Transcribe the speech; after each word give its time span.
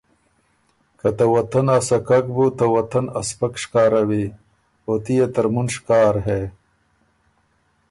که 0.99 1.09
”ته 1.17 1.25
وطن 1.35 1.65
ا 1.77 1.79
سکک 1.87 2.25
بُو 2.35 2.45
ته 2.57 2.65
وطن 2.75 3.05
ا 3.19 3.21
سپک 3.27 3.53
شکاروی؟“ 3.63 4.25
او 4.85 4.93
تُو 5.03 5.11
يې 5.17 5.25
ترمُن 5.33 5.67
شکار 5.75 6.15
هې 6.25 6.41